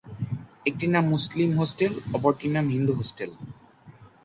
[0.69, 3.31] একটির নাম মুসলিম হোস্টেল, অপরটির নাম হিন্দু হোস্টেল।